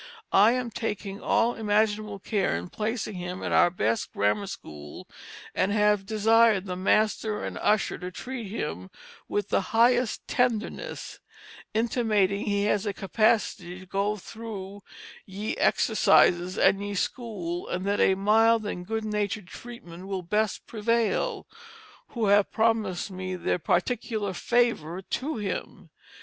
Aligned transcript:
I 0.33 0.53
am 0.53 0.71
taking 0.71 1.21
all 1.21 1.53
Imaginable 1.53 2.17
Care 2.17 2.55
in 2.57 2.69
Placing 2.69 3.13
him 3.17 3.43
at 3.43 3.51
our 3.51 3.69
best 3.69 4.11
Grammar 4.13 4.47
School 4.47 5.07
and 5.53 5.71
have 5.71 6.07
desir'd 6.07 6.65
the 6.65 6.75
Master 6.75 7.43
and 7.43 7.55
Usher 7.59 7.99
to 7.99 8.09
treat 8.09 8.47
him 8.47 8.89
with 9.27 9.49
the 9.49 9.61
highest 9.61 10.27
Tenderness, 10.27 11.19
Intimating 11.75 12.47
he 12.47 12.63
has 12.63 12.87
a 12.87 12.93
Capacity 12.93 13.79
to 13.79 13.85
go 13.85 14.15
thro 14.15 14.81
ye 15.27 15.55
Exercises 15.57 16.57
of 16.57 16.81
ye 16.81 16.95
School 16.95 17.67
& 17.79 17.81
that 17.81 17.99
a 17.99 18.15
Mild 18.15 18.65
and 18.65 18.87
good 18.87 19.05
Natur'd 19.05 19.49
Treatment 19.49 20.07
will 20.07 20.23
best 20.23 20.65
prevail; 20.65 21.45
who 22.07 22.25
have 22.25 22.51
promised 22.51 23.11
me 23.11 23.35
their 23.35 23.59
Pticular 23.59 24.35
favour 24.35 25.03
to 25.03 25.37
him." 25.37 25.91